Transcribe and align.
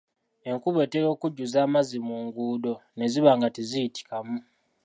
Enkuba 0.49 0.79
etera 0.85 1.07
okujjuza 1.15 1.57
amazzi 1.67 1.97
mu 2.07 2.15
nguudo 2.23 2.73
ne 2.97 3.05
ziba 3.11 3.31
nga 3.37 3.47
teziyitikamu. 3.55 4.37